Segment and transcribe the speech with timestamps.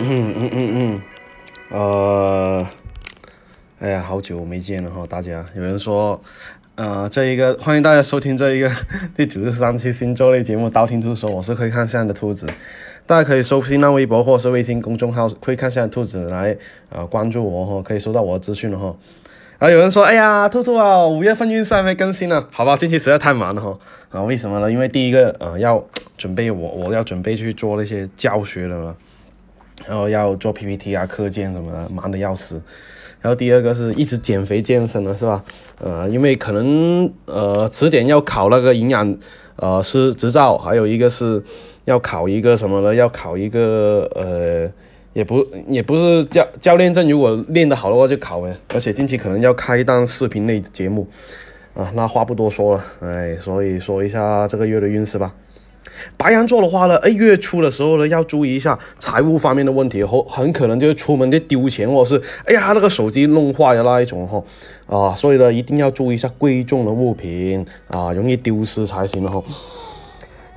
[0.00, 1.02] 嗯嗯嗯嗯，
[1.70, 2.66] 呃，
[3.80, 5.44] 哎呀，好久没见了哈，大家。
[5.56, 6.22] 有人说，
[6.76, 8.70] 呃，这一个欢迎大家收听这一个
[9.16, 12.46] 第九十三期星座类节目《道听途说》，我是会看相的兔子。
[13.06, 16.56] 大家可以搜新浪微博或是微信公众号“会看相的兔子”来
[16.90, 18.94] 呃关注我哈，可以收到我的资讯了哈。
[19.58, 23.76] 啊，有人说，哎呀，兔兔啊，五月份运势还没更新呢，好吧，近期实在太忙了哈。
[24.10, 24.70] 啊，为什么呢？
[24.70, 25.84] 因为第一个，呃，要
[26.16, 28.94] 准备我我要准备去做那些教学了。
[29.86, 32.60] 然后要做 PPT 啊、课件什么的，忙得要死。
[33.20, 35.42] 然后第二个是一直减肥健身了，是吧？
[35.80, 39.16] 呃，因为可能呃迟点要考那个营养
[39.56, 41.42] 呃师执照，还有一个是
[41.84, 42.94] 要考一个什么呢？
[42.94, 44.70] 要考一个呃，
[45.14, 48.56] 也不也不是教教练证，如果练得好的话就考呗。
[48.72, 51.04] 而且近期可能要开一档视频类节目
[51.74, 55.34] 啊，那话不多说了，哎，所以说一下这个月的运势吧。
[56.16, 64.42] 白羊座的话呢，哎，月初的时候呢，要注意一下财务方面的问题，很很可能就是出门就丢钱，或者是哎呀那个手机弄坏的那一种哈，
[64.86, 69.42] 啊，所以呢一定要注意一下贵重的物品啊，容易丢失才行哈。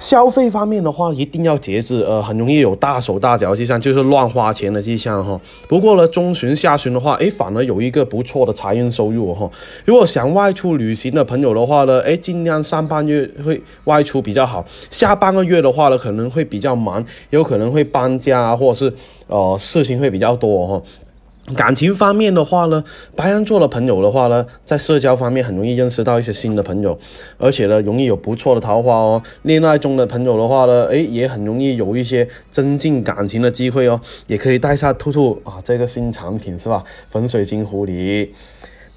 [0.01, 5.39] 消费方面的话，一定要节制，呃，很容易有大手大脚迹象，就是乱花钱的迹象哈。
[5.67, 9.47] 不过呢，中旬下旬的话，哎，反而有一个不错的财运收入哈。
[9.85, 18.91] 如果想外出旅行的朋友的话呢，哎，尽量上半月会外出比较好，下半个月的话呢，可能会比较忙，有可能会搬家或者是
[19.27, 20.81] 呃事情会比较多哈。
[21.53, 22.83] 感情方面的话呢，
[23.15, 26.97] 白羊座的朋友的话呢，在社交方面很容易认识到一些新的朋友，
[27.37, 29.21] 而且呢，容易有不错的桃花哦。
[29.43, 33.99] 恋爱中的朋友的话呢，诶，也很容易有一些增进感情的机会哦。
[34.27, 36.83] 也可以带下兔兔啊，这个新产品是吧？
[37.09, 38.29] 粉水晶狐狸。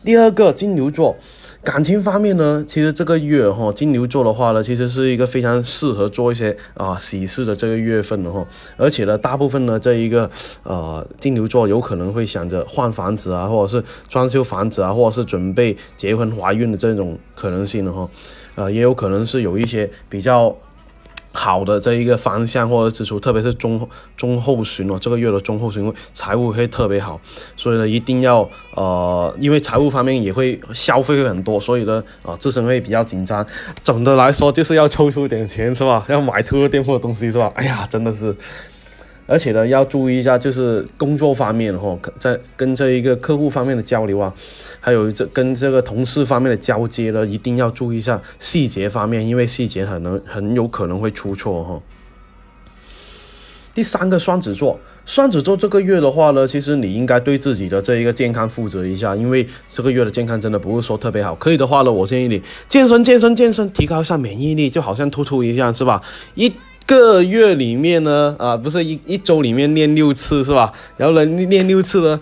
[0.04, 1.16] 第二个金牛座。
[1.64, 8.46] 感情方面呢，其实这个月哈，金牛座的话呢，其实是一个非常适合做一些啊喜事的这个月份的哈。
[8.76, 10.30] 而且呢，大部分呢这一个
[10.62, 18.08] 呃金牛座有可能会想着换房子啊，或者是装修房子啊，或者是准备结婚怀孕的这种可能性的哈。
[18.56, 20.54] 呃，也有可能是有一些比较。
[21.34, 23.86] 好的这一个方向或者支出，特别是中
[24.16, 27.20] 中后旬哦，这个月的中后旬财务会特别好，
[27.56, 33.44] 所以呢一定要呃，因为财务方面也会消费会很多，所以呢啊自身会比较紧张。
[33.82, 36.06] 总的来说就是要抽出点钱是吧？
[36.08, 37.52] 要买兔店铺的东西是吧？
[37.56, 38.34] 哎呀，真的是。
[39.26, 44.30] 而且呢，要注意一下，就是工作方面哈，在跟这一个客户方面的交流啊，
[44.80, 51.80] 还有这跟这个同事方面的交接呢，一定要注意一下细节方面，因为细节很能很有可能会出错哈。
[53.72, 61.34] 第三个双子座，双子座这个月的话呢，其实你应该对自己的这一个健康负责一下，因为这个月的健康真的不是说特别好。
[61.36, 66.02] 可以的话呢，我建议你健身、健身、健身，提高一下免疫力，就好像突突一样，是吧？
[66.34, 66.52] 一。
[66.86, 70.72] 个月里面呢，啊，不是一一周里面练六次是吧？
[70.96, 72.20] 然后呢，练六次呢，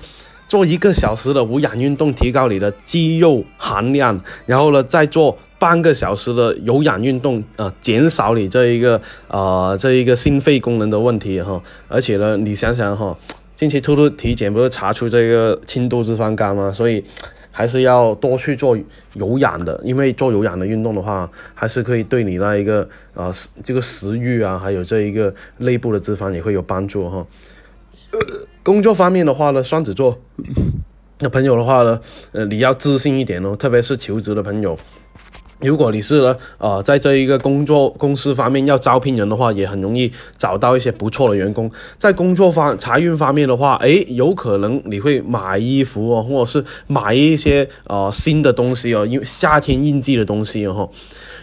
[0.48, 11.62] 做一个小时的无氧运动，提高你的肌肉含量，然后呢，再做半个小时的有氧运动，呃，减少你这一个呃这一个心肺功能的问题哈。
[11.88, 13.16] 而且呢，你想想哈，
[13.56, 16.72] 近期突突体检不是查出这个轻度脂肪肝吗？
[16.72, 17.04] 所以。
[17.52, 18.76] 还是要多去做
[19.12, 23.32] 有氧的，因为做有氧的运动的话，还是可以对你那一个呃
[23.62, 27.24] 这个食欲啊，还有这一个内部的脂肪也会有帮助哈。
[28.64, 30.18] 工作方面的话呢，双子座
[31.18, 32.00] 的朋友的话呢，
[32.32, 34.76] 呃，你要自信一点哦，特别是求职的朋友。
[35.62, 41.70] 如果你是呢，呃，在这一个工作公司方面要招聘人的话，也很容易找到一些不错的员工。
[41.98, 50.90] 在工作方财运方面的话，诶，有可能你会买衣服哦，或者是买一些呃新的东西哦，因为夏天应季的东西哦。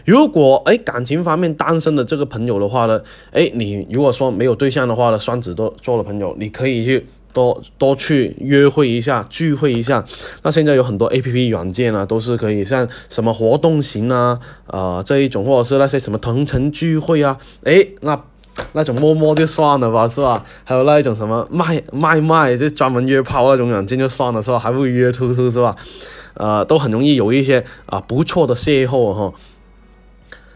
[0.06, 3.00] 如果诶感情方面单身的这个朋友的话呢，
[3.31, 7.06] 诶，你如果说没有对象的话呢，双子座做的朋友，你可以去。
[7.32, 10.04] 多多去约会一下，聚会一下。
[10.44, 18.20] 那现在有很多 A P P 软件啊，都是可以像什么活动型啊，呃这一种，或者是那些什么同城聚会啊，诶，那
[18.74, 20.44] 那种摸摸就算了吧，是吧？
[20.64, 24.58] 还有那一种什么卖卖卖，就专门约炮那种软件就算了，是吧？
[24.58, 25.75] 还不约突突，是吧？
[26.34, 29.34] 呃，都很容易有一些啊不错的邂逅哈。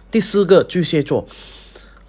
[0.10, 1.28] 第四个巨蟹座。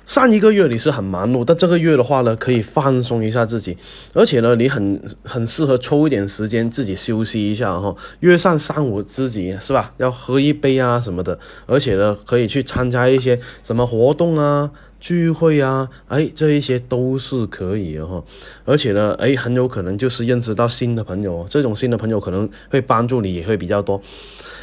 [0.07, 3.77] 上一个月你是很忙碌，但这个月的话呢，可以放松一下自己，
[4.13, 9.93] 而且呢，你很很适合抽一点时间自己休息一下哈，约上三五知己是吧？
[9.97, 14.71] 要喝一杯啊什么的，而且呢，可以去参加一些什么活动啊。
[15.05, 18.25] 聚会啊，哎，这一些都是可以的哈。
[18.65, 24.01] 而且呢，哎，很有可能就是认识到新的朋友，这种新的朋友可能会帮助你也会比较多。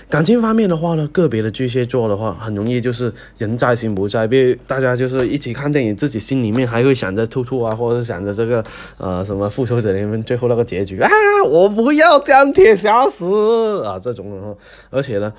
[0.10, 8.66] 感情方面的话呢，个别的巨蟹座的话，很容易就是人在心不在，比如大家就是一起看电影，自己心里面还会想着兔兔啊，或者想着这个
[8.98, 11.08] 呃什么复仇者联盟最后那个结局啊，
[11.48, 14.56] 我不要钢铁侠死啊这种的哈，
[14.90, 15.32] 而且呢，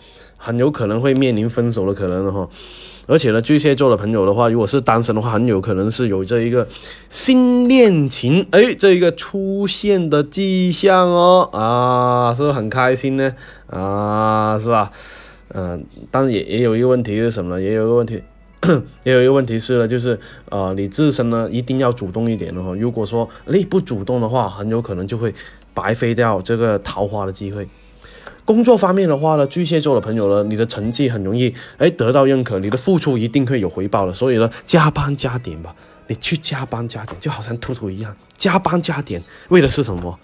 [0.45, 2.49] 很有可能会面临分手的可能的哈。
[3.07, 6.67] 而且呢，巨蟹座的朋友的话，如果是单身的话，很有可能是有这一个
[7.11, 13.33] 新恋情，哎，这一个出现的迹象哦，啊，是不是很开心呢？
[13.69, 14.91] 啊，是吧？
[15.55, 17.61] 嗯，但也也有一个问题是什么呢？
[17.61, 18.23] 也有一个问题，
[19.05, 20.19] 也有一个问题是呢，就是
[20.49, 22.75] 呃，你自身呢一定要主动一点的哈。
[22.77, 25.35] 如果说你不主动的话，很有可能就会
[25.75, 27.67] 白费掉这个桃花的机会。
[28.45, 34.13] 工作方面的话呢，巨蟹座的朋友呢，你的成绩很容易哎得到认可，你的付出一定会有回报的。
[34.13, 35.75] 所以呢，加班加点吧，
[36.09, 40.19] 你去加班加点，就好像兔兔一样，加班加点，为的是什么？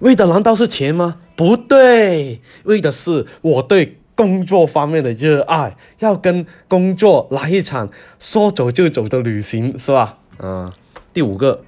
[0.00, 1.16] 为的难道是钱吗？
[1.36, 7.88] 不对，为的是我对工作方面的热爱，要跟工作来一场
[8.18, 10.18] 说走就走的旅行，是吧？
[10.38, 10.72] 嗯，
[11.12, 11.62] 第五个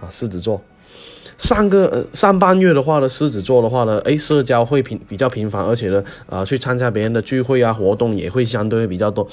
[0.00, 0.62] 啊，狮子座。
[1.38, 9.26] 上个上半月的话呢，狮子座的话呢，哎，社交会频比较频繁，而且呢，呃，去参加别人的聚会啊，活动也会相对比较多。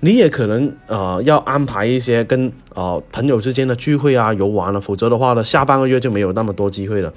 [0.00, 7.10] 你也可能呃，要安排一些跟呃朋友之间的聚会啊、游玩了，否则的话呢，下半个月就没有那么多机会了。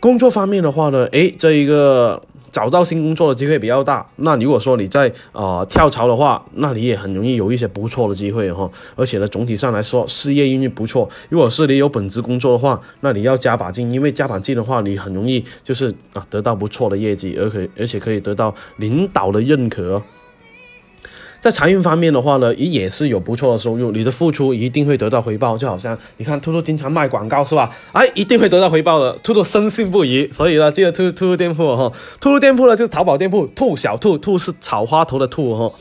[0.00, 2.22] 工作方面的话呢，哎，这一个。
[2.50, 4.06] 找到新工作的机会比较大。
[4.16, 8.70] 那如果说你在啊跳槽的话，那你也很容易有一些不错的机会哈。
[8.96, 11.08] 而且呢，总体上来说，事业运不错。
[11.28, 20.02] 如果是你有本职工作的话，那你要加把劲，因为加把劲的话，你很容易就是啊得到不错的业绩，而且而且可以得到领导的认可。
[21.40, 27.70] 在财运方面的话呢，也也是有不错的收入，你的付出一定会得到回报，就好像你看兔兔经常卖广告是吧？
[27.92, 30.28] 哎，一定会得到回报的，兔兔深信不疑。
[30.32, 35.72] 所以呢，这个兔兔兔店铺哈，兔兔店铺呢就是淘宝店铺，兔小兔兔是草花头的兔哈。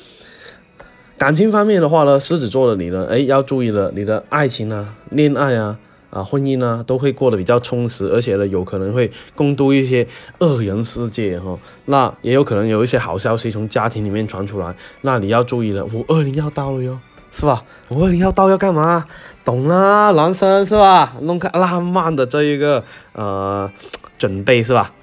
[1.18, 5.80] 感情方面的话呢，狮子座的你呢，哎，要注意了，你的爱情啊，恋爱啊。
[6.09, 10.07] 啊，婚姻呢都会过得比较充实，而且呢有可能会共度一些
[10.39, 11.57] 二人世界哈。
[11.86, 16.98] 那也有可能有一些好消息从家庭里面传出来，那你要注意了，五二零要到了哟，
[17.31, 17.63] 是吧？
[17.89, 19.06] 五二零要到要干嘛？
[19.44, 21.13] 懂啦，男生是吧？
[21.21, 22.83] 弄个浪漫的这一个
[23.13, 23.69] 呃
[24.18, 24.94] 准备是吧？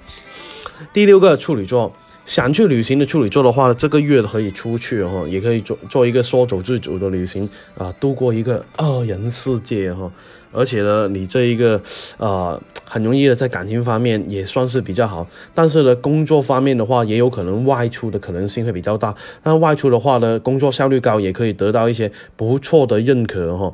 [0.91, 10.11] 第六个处女座，想去旅行的处女座的话，这个月可以出去哈，也可以做做一个说走就走的旅行啊，度过一个二人世界哈。
[10.55, 11.81] 而且呢，你这一个，
[12.17, 19.13] 呃，很容易的在感情方面也算是比较好，但是呢，工作方面的话，也有可能外出的可能性会比较大。
[19.43, 23.73] 那外出的话呢，工作效率高，也可以得到一些不错的认可哈。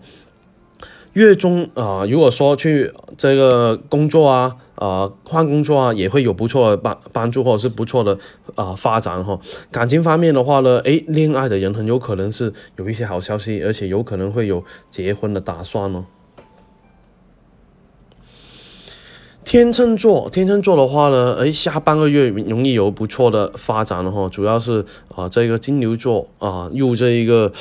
[1.13, 8.17] 月中啊，如果说去这个工作啊，呃，换工作啊，也会有不错的帮帮助或者是不错的
[8.55, 9.37] 啊发展哈。
[9.69, 16.05] 感情方面的话呢，诶，恋爱的人很有可能是有一些好消息，而且有可能会有结婚的打算哦。
[19.51, 24.29] 天秤座，天秤座的话呢，哎，下半个月容易有不错的发展了哈。
[24.29, 27.51] 主要是啊，这个金牛座啊，入这一个，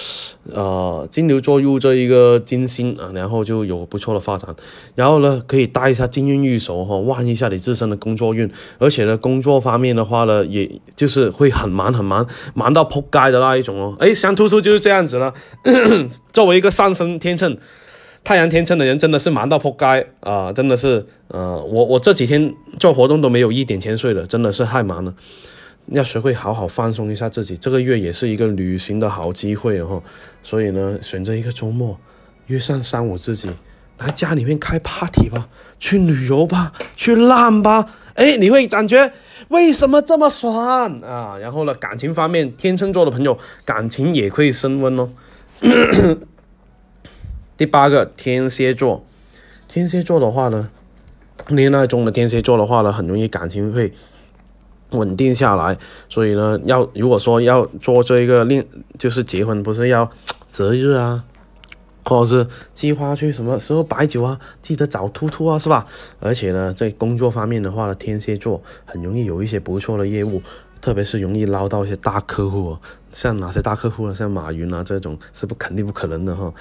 [0.55, 4.55] 呃，金牛座入这一个金星啊，然后就有不错的发展。
[4.95, 8.49] 然后呢，可以带一下金运玉手哈，旺一下你自身的工作运。
[8.79, 12.25] 而且呢，工作方面的话呢，也就是会很忙很忙，
[12.55, 13.97] 忙到扑街的那一种哦。
[13.99, 15.35] 哎，香突出就是这样子了。
[16.33, 17.59] 作为一个上升天秤。
[18.23, 20.53] 太阳天秤的人真的是忙到破街啊！
[20.53, 25.15] 真的是，呃，我我这几天做活动都没有一点钱睡了，真的是太忙了。
[25.87, 30.03] 要学会好好放松一下自己，这个月也是一个旅行的好机会哦。
[30.43, 31.99] 所以呢，选择一个周末，
[32.47, 33.51] 约上三五知己
[33.99, 35.49] 来家里面开 party 吧，
[35.81, 37.87] 去旅游吧，去浪吧。
[38.15, 39.13] 哎，你会感觉
[39.49, 41.37] 为什么这么爽啊？
[41.41, 45.09] 然后呢，感情方面，天秤座的朋友感情也可以升温哦。
[47.61, 49.05] 第八个天蝎座，
[49.69, 50.71] 天蝎座的话呢，
[51.49, 53.93] 恋爱中的天蝎座的话呢，很容易感情会
[54.93, 55.77] 稳定下来，
[56.09, 58.67] 所以呢，要如果说要做这一个恋，
[58.99, 60.11] 就是结婚，不是要
[60.49, 61.23] 择日啊，
[62.07, 65.87] 或者是计划去什么时候摆酒啊，记得找兔兔啊，是吧？
[66.19, 70.43] 而且呢，在工作方面的话呢，天蝎座很容易有一些不错的业务。
[70.81, 72.79] 特别是容易捞到一些大客户，
[73.13, 74.15] 像哪些大客户呢？
[74.15, 76.55] 像马云啊这种是不肯定不可能的哈，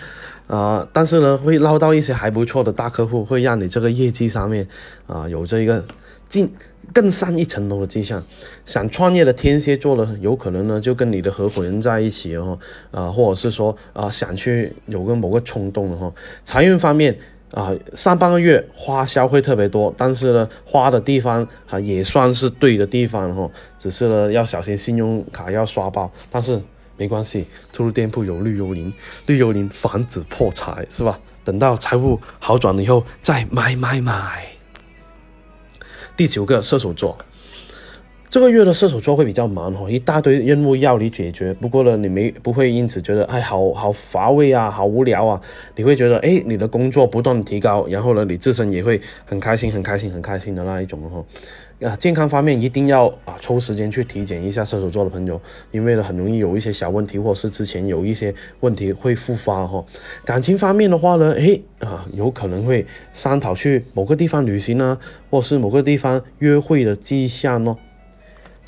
[0.47, 4.67] 啊，但是呢会捞到一些还不错的大客户，会让你这个业绩上面
[5.07, 5.83] 啊有这一个
[6.27, 6.51] 进
[6.93, 8.23] 更上一层楼的迹象。
[8.65, 12.57] 想创业的天蝎座呢，有可能呢就跟你的合伙人在一起哦，
[12.91, 16.11] 啊，或者是说啊想去有个某个冲动的哈。
[16.43, 17.17] 财运方面。
[17.51, 26.61] 啊，上半个月花销会特别多，但是呢，花的地方啊也算是对的地方哈，只是呢要小心信用卡要刷爆，但是
[26.95, 28.93] 没关系，出入店铺有绿幽灵，
[29.25, 31.19] 绿幽灵防止破财是吧？
[31.43, 34.45] 等到财务好转了以后再买买买。
[36.15, 37.17] 第九个射手座。
[38.29, 41.51] 这个月的射手座会比较忙哈，一大堆任务要你解决。
[41.55, 45.41] 不过呢，你没不会因此觉得哎，好好乏味啊，好无聊啊。
[45.75, 51.25] 你会觉得哎，你的工作不断提高，然后呢，你自身也会很开心、很开心、很开心的那一种哦。
[51.83, 59.83] 啊，健康方面一定要啊抽时间去体检一下射手座的朋友，因为呢很容易有一些小问题，或是之前有一些问题会复发哈。
[60.23, 64.95] 感情方面的话呢，诶啊，有可能会商讨去某个地方旅行呢，
[65.31, 67.75] 或是某个地方约会的迹象哦。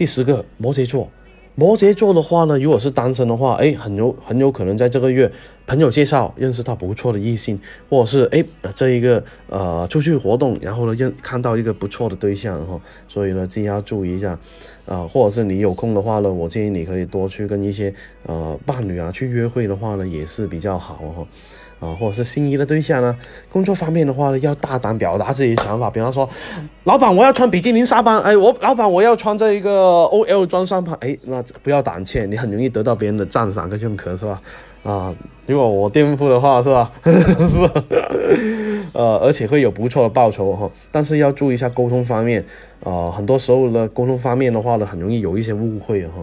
[0.01, 1.07] 第十个摩羯座，
[1.53, 5.31] 摩羯座的话呢，如果是单身的话，哎，很有很有可能在这个月
[5.67, 8.43] 朋友介绍认识到不错的异性，或者是哎
[8.73, 14.31] 这一个呃出去活动，然后呢认看到一个不错的对象哈，所以呢自己要注意一下
[14.87, 17.93] 啊，或者是你有空的话呢，我建议你可以多去跟一些
[18.25, 21.27] 呃伴侣啊去约会的话呢，也是比较好哈。
[21.81, 23.13] 啊，或者是心仪的对象呢？
[23.51, 25.89] 工作方面的话呢，要大胆表达自己的想法。
[25.89, 26.29] 比方说，
[26.85, 34.41] 老板我要穿比基尼上班，哎，我老板我要穿这一个 OL 装上班，哎，那不要胆怯，你很容易得到别人的赞赏跟认可，是吧？
[34.83, 35.13] 啊，
[35.47, 36.91] 如果我垫付的话，是吧？
[37.03, 37.83] 是吧？
[38.93, 40.69] 呃，而且会有不错的报酬哈。
[40.91, 42.45] 但是要注意一下沟通方面，
[42.83, 46.13] 啊，很多时候呢，沟通方面的话呢，很容易有一些误会哈。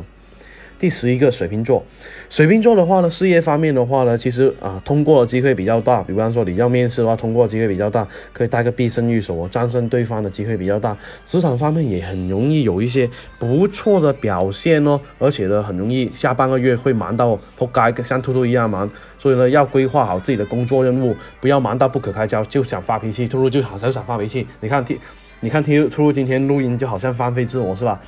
[0.79, 1.83] 第十一个水瓶座，
[2.31, 6.03] 水瓶座的话呢，事业方面的话呢，其实啊，通过的机会比较大。
[6.05, 10.97] 比方说你要面试的话，通过机会比较大，可以带个必胜玉手，战胜对方的机会比较大。
[11.27, 18.89] 职场方面也很容易有一些不错的表现哦，而且呢，很容易下半个月会忙到扑街，像兔兔一样忙。
[19.19, 23.27] 所以呢，要规划好自己的工作任务，不要忙到不可开交，就想发脾气。
[23.27, 25.01] 兔兔就好像想发脾气，你看 T，
[25.41, 28.01] 你看 T 兔兔今天录音就好像放飞自我是吧？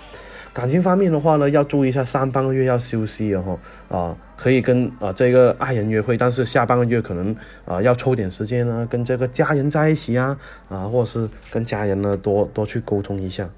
[0.52, 10.36] 感情方面的话呢，要注意一下上半个月要休息哦，啊，可以跟啊这个爱人约会，但是下半个月可能啊要抽点时间呢，跟这个家人在一起啊，
[10.68, 13.48] 啊，或者是跟家人呢多多去沟通一下。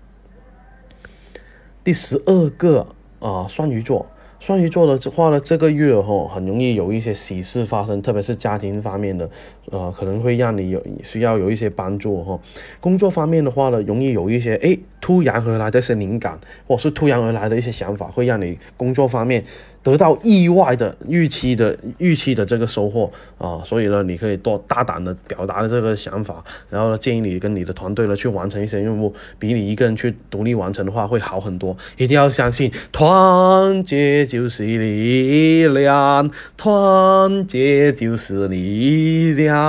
[1.82, 2.86] 第十二个
[3.20, 4.06] 啊，双鱼座。
[4.38, 9.30] 双鱼座的话呢，这个月哈很容易有一些喜事发生，特别是家庭方面的，
[9.72, 12.38] 呃，可能会让你有需要有一些帮助哈。
[12.78, 16.38] 工作方面的话呢，容易有一些哎突然而来的一些灵感，
[16.68, 19.42] 或是突然而来的一些想法，会让你工作方面。
[19.84, 31.76] 得到意外的预期的预期的这个收获啊，所以呢，你可以多大胆的表达的这个想法，然后呢，建议你跟你的团队呢去完成一些任务，比你一个人去独立完成的话会好很多。
[31.96, 39.61] 一定要相信，团结就是力量，团结就是力量，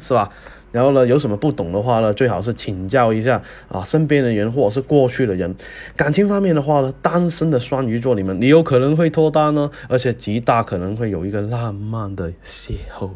[0.00, 0.30] 是吧？
[0.72, 5.54] 然后呢，有什么不懂的话呢，最好是请教一下啊身边的人或者是过去的人。
[5.96, 13.08] 感情方面的话呢，单身的双鱼座你们，你有可能会脱单呢，而且极大可能会有一个浪漫的邂逅。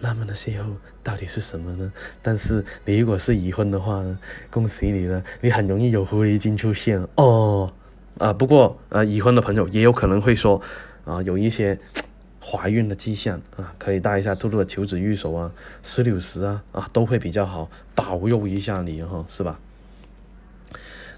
[0.00, 0.62] 浪漫的邂逅
[1.02, 1.90] 到底是什么呢？
[2.20, 4.18] 但是你如果是已婚的话呢，
[4.50, 7.72] 恭喜你了，你很容易有狐狸精出现哦。
[8.18, 10.60] 啊，不过呃，已婚的朋友也有可能会说
[11.06, 11.78] 啊，有一些。
[12.40, 19.60] 怀孕的迹象啊，可以带一下兔兔的求子玉手啊、石榴石啊啊，都会比较好，保佑一下你哈，是吧？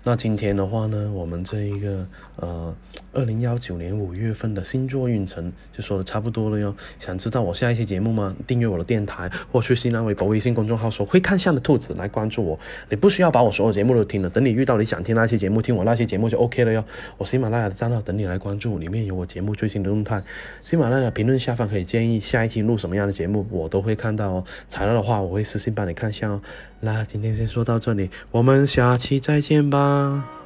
[0.05, 2.05] 那今天的话呢，我们这一个
[2.37, 2.75] 呃，
[3.13, 6.75] 二零幺九年五月份的星座运程就说的差不多了哟。
[6.99, 8.35] 想知道我下一期节目吗？
[8.45, 12.59] 订阅我的电台，或去新浪微博、微信公众号说会看相的兔子来关注我。
[12.91, 16.85] 你不需要把我所有节目都听了，等你遇到你想听那期节目，听我那期节目就 OK 了哟。
[17.17, 20.21] 我喜马拉雅的账号等你来关注，里面有我节目最新的动态。
[20.61, 24.45] 喜马拉雅评论下方可以建议下一期录什么样的节目，我都会看到哦。
[24.67, 26.43] 材料的话，我会私信帮你看下哦。
[26.81, 29.92] 那今天先说到这里，我们下期再见吧。
[29.93, 30.42] 该